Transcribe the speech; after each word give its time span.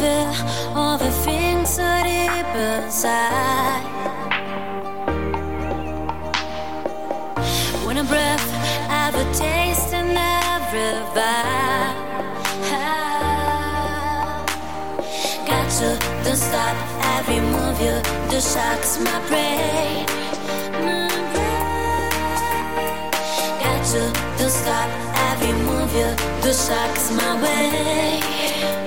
feel 0.00 0.32
all 0.74 0.96
the 0.96 1.10
things 1.26 1.68
so 1.76 1.88
deep 2.02 2.50
inside. 2.56 3.84
When 7.84 7.98
a 7.98 8.04
breath, 8.04 8.46
have 8.88 9.14
a 9.14 9.26
taste, 9.34 9.92
and 9.92 10.16
every 10.56 10.92
vibe. 11.14 11.98
Got 15.48 15.66
to, 15.78 15.88
don't 16.24 16.42
stop 16.48 16.76
every 17.16 17.40
move 17.54 17.78
you 17.86 17.96
do 18.30 18.40
shocks 18.40 18.98
my 19.06 19.18
brain. 19.28 20.06
My 20.84 21.08
brain. 21.32 22.10
Got 23.62 23.80
to, 23.92 24.02
don't 24.38 24.54
stop 24.62 24.88
every 25.28 25.52
move 25.68 25.92
you 26.00 26.10
do 26.42 26.52
shocks 26.54 27.10
my 27.18 27.32
way. 27.42 28.79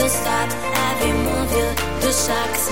You, 0.00 0.08
don't 0.08 0.10
stop 0.10 0.50
every 0.88 1.12
move 1.12 1.50
you 1.52 2.00
do 2.00 2.12
shocks 2.12 2.70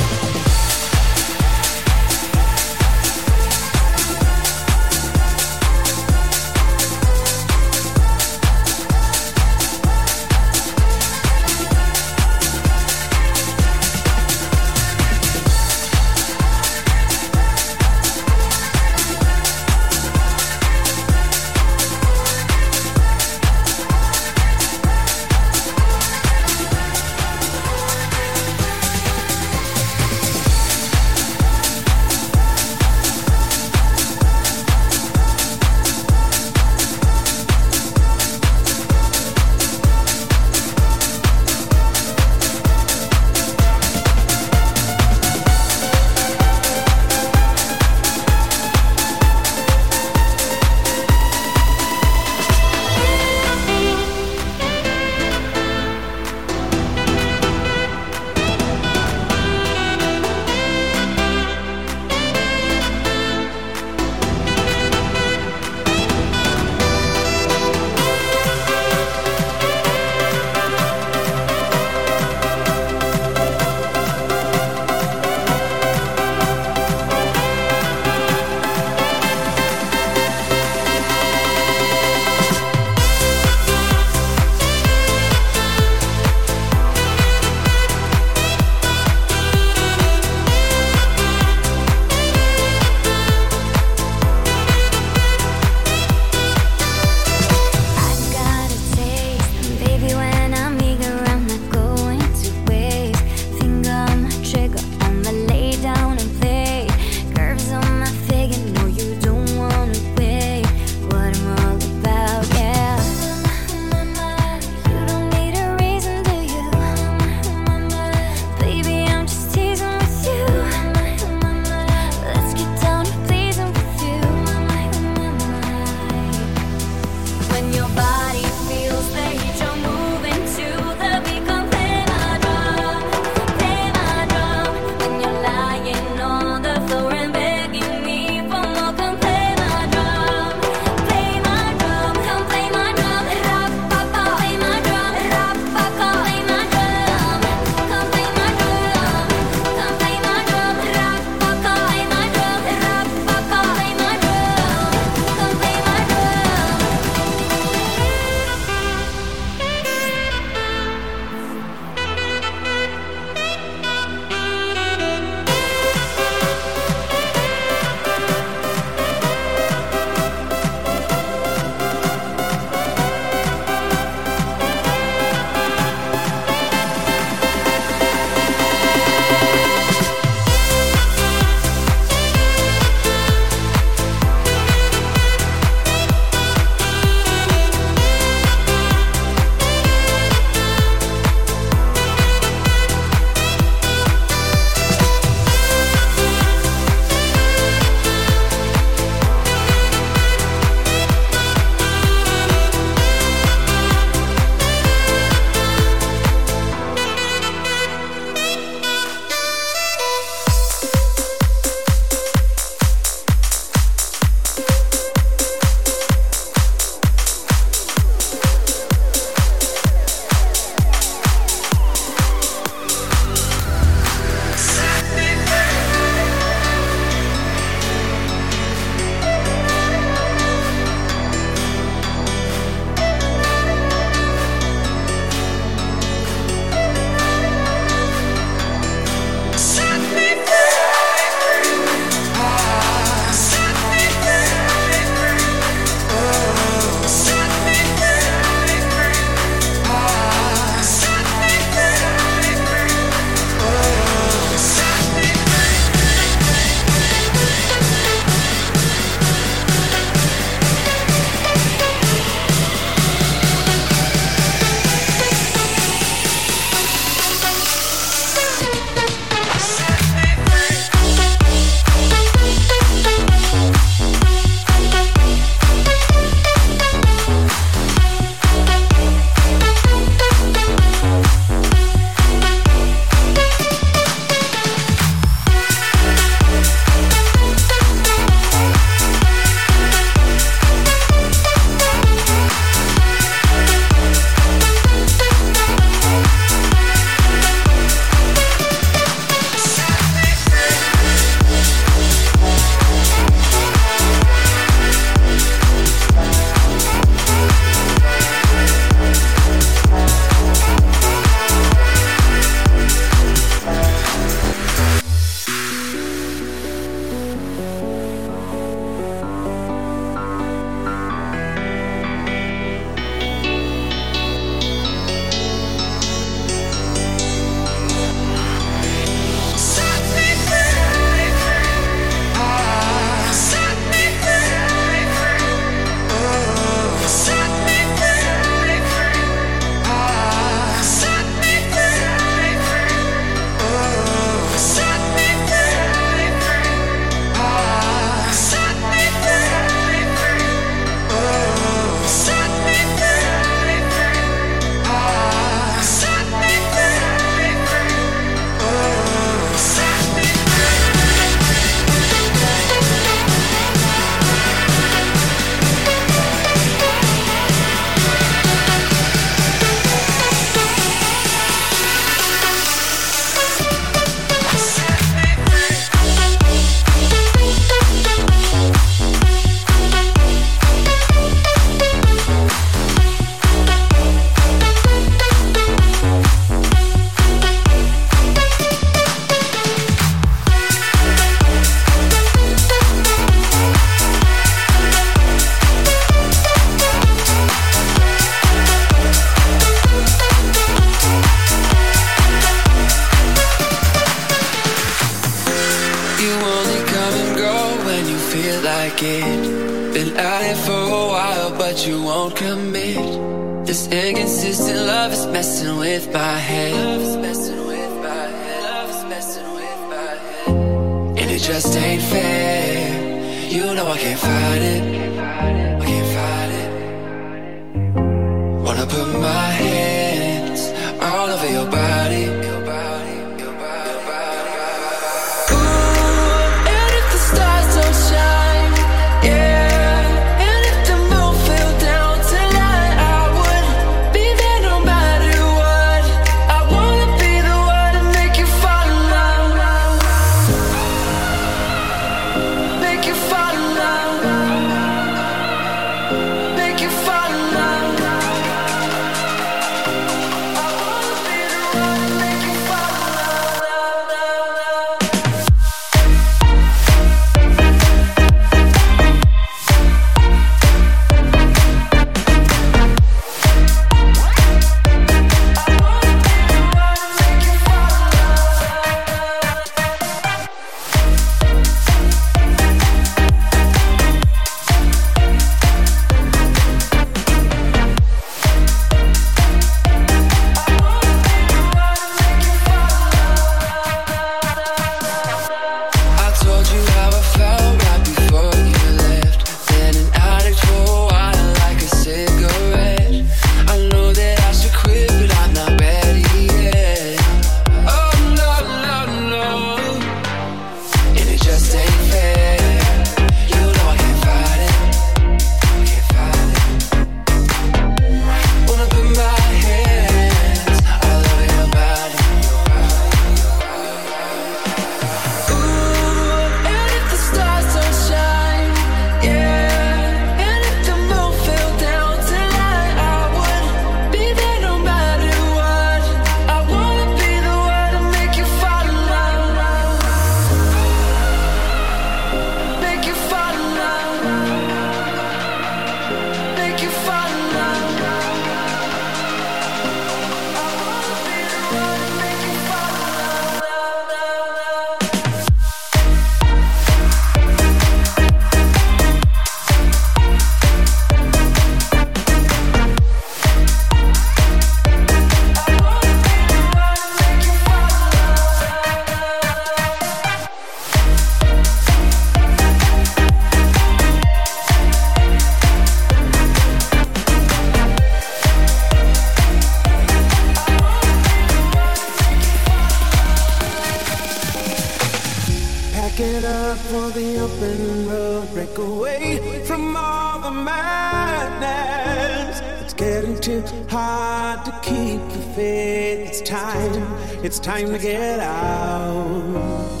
time 597.74 597.90
to 597.90 597.98
get 597.98 598.38
out. 598.38 600.00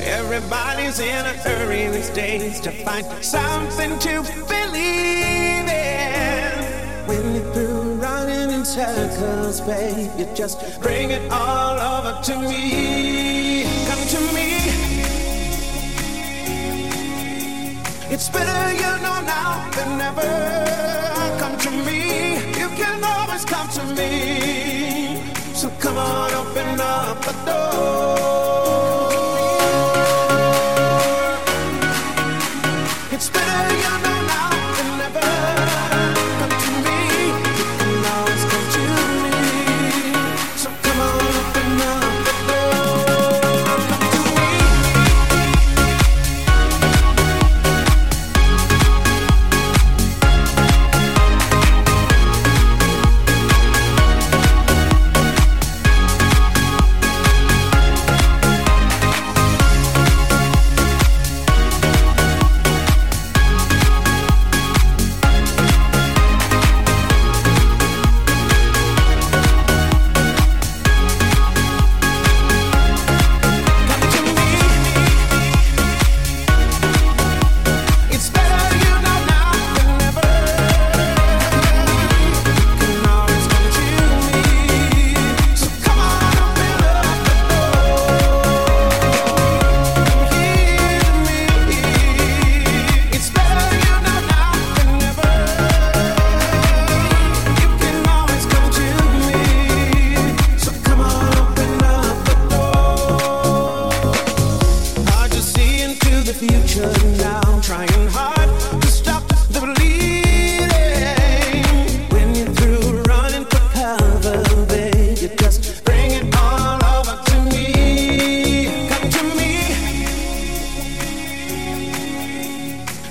Everybody's 0.00 1.00
in 1.00 1.24
a 1.24 1.34
hurry 1.44 1.88
these 1.88 2.10
days 2.10 2.60
to 2.60 2.70
find 2.84 3.06
something 3.24 3.98
to 4.00 4.22
believe 4.54 5.66
in. 5.66 6.54
When 7.08 7.36
you're 7.36 7.52
through 7.54 7.94
running 7.94 8.50
in 8.50 8.66
circles, 8.66 9.62
babe, 9.62 10.10
you 10.18 10.26
just 10.34 10.58
bring 10.82 11.10
it 11.10 11.24
all 11.32 11.76
over 11.92 12.20
to 12.22 12.34
me. 12.50 13.64
Come 13.88 14.04
to 14.14 14.20
me. 14.34 14.48
It's 18.12 18.28
better 18.28 18.62
you 18.82 18.92
know 19.04 19.18
now 19.36 19.70
than 19.76 19.96
never. 19.96 20.32
Come 21.40 21.56
to 21.66 21.70
me. 21.86 22.34
You 22.60 22.68
can 22.80 23.02
always 23.02 23.44
come 23.46 23.68
to 23.70 23.84
me. 23.94 25.22
So 25.54 25.70
come 25.80 25.96
on 25.96 26.43
the 27.24 27.32
door. 27.46 28.63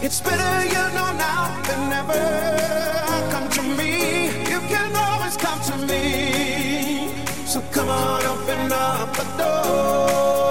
It's 0.05 0.19
better 0.19 0.65
you 0.65 0.83
know 0.95 1.13
now 1.13 1.61
than 1.65 1.89
never. 1.89 2.23
Come 3.31 3.47
to 3.51 3.61
me, 3.77 4.25
you 4.51 4.59
can 4.67 4.93
always 4.93 5.37
come 5.37 5.61
to 5.61 5.77
me. 5.87 7.09
So 7.45 7.61
come 7.71 7.87
on, 7.87 8.25
open 8.25 8.73
up 8.73 9.15
the 9.15 9.23
door. 9.37 10.42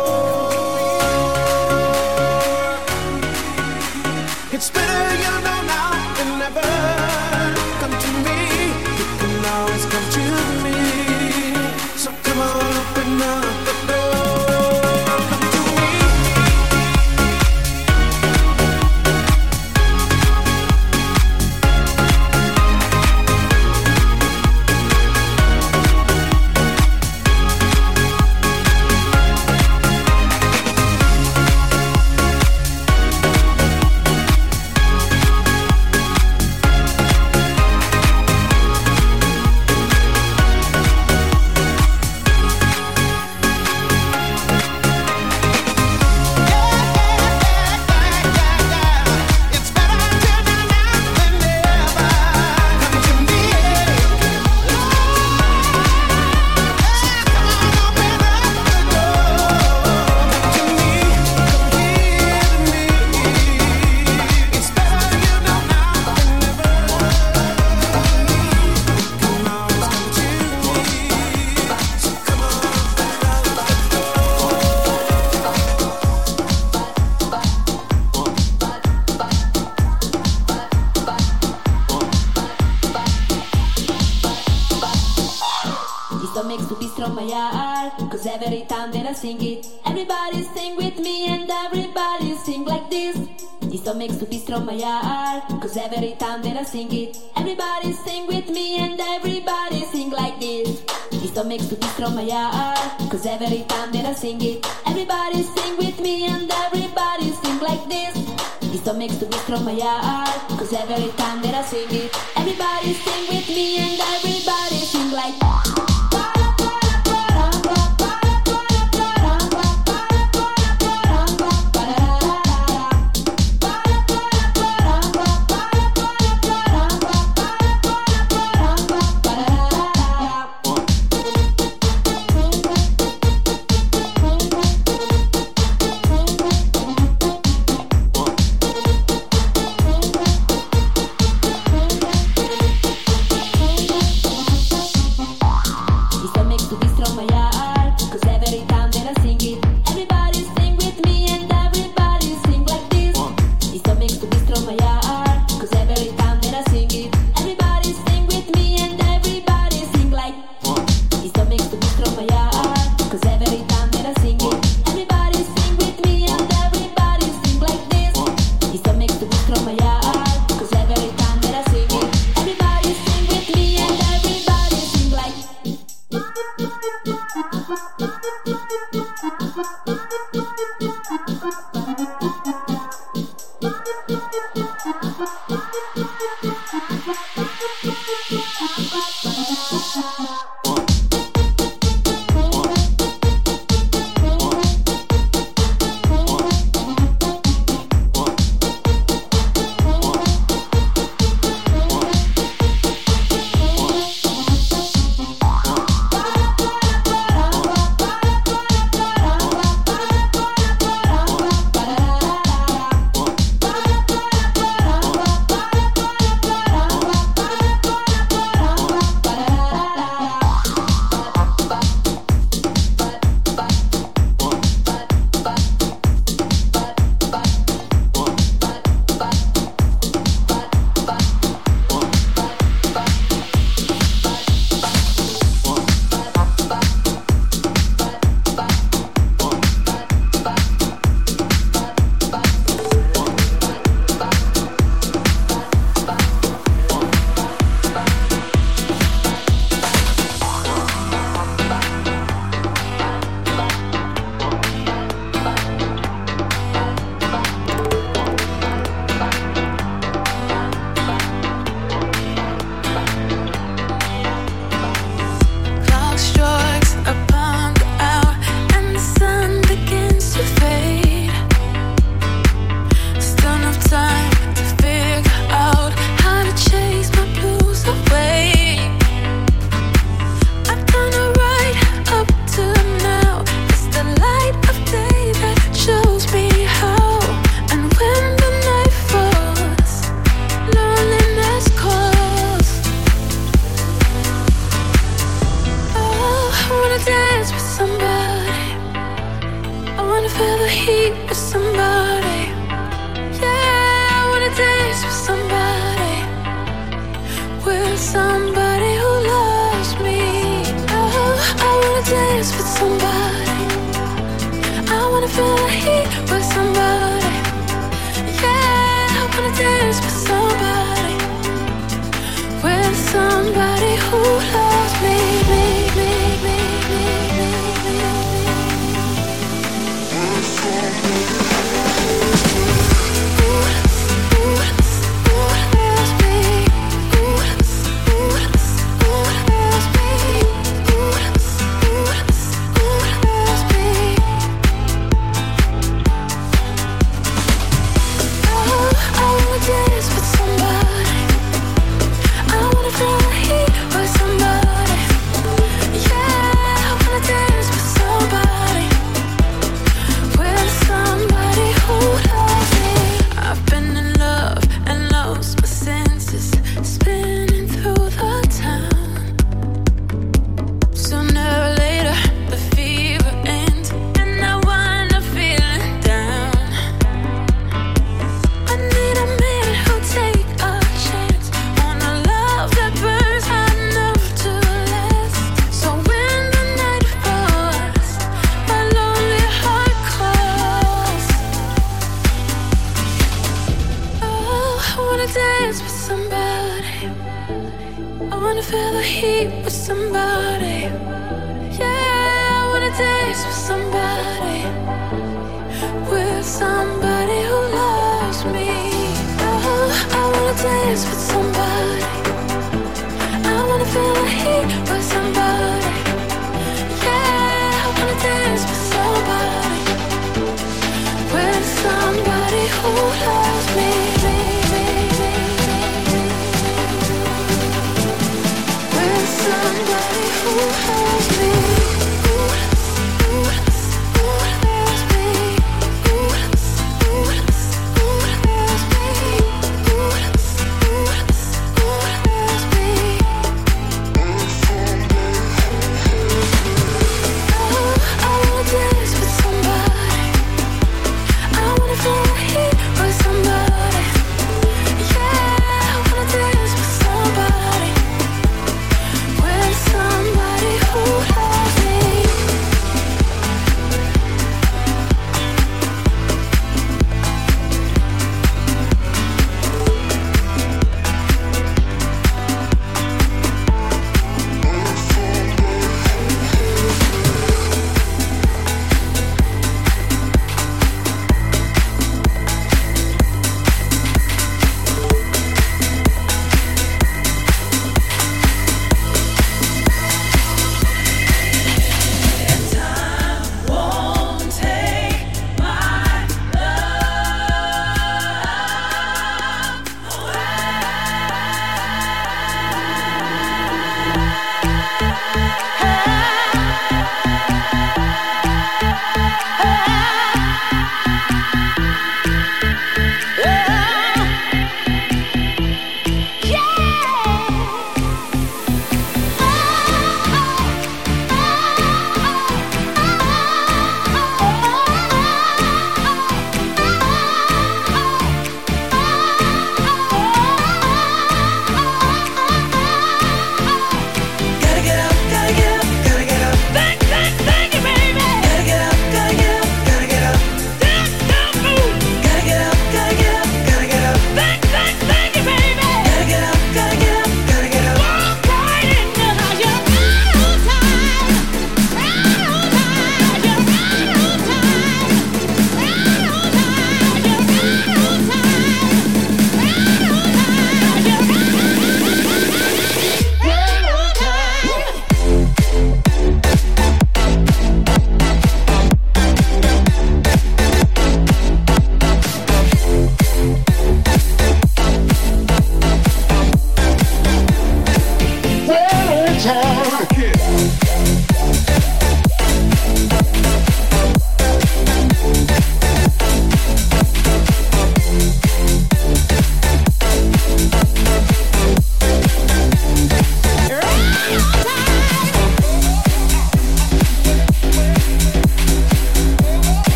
Cause 110.00 110.72
every 110.72 111.12
time 111.18 111.42
that 111.42 111.54
I 111.54 111.62
sing 111.62 111.86
it 111.90 112.16
Everybody 112.36 112.94
sing 112.94 113.28
with 113.28 113.48
me 113.48 113.76
and 113.76 114.00
everybody 114.00 114.76
sing 114.76 115.10
like 115.12 115.91